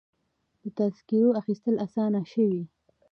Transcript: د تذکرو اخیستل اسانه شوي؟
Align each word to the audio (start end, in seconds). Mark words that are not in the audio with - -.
د 0.63 0.65
تذکرو 0.77 1.29
اخیستل 1.41 1.75
اسانه 1.85 2.21
شوي؟ 2.31 2.63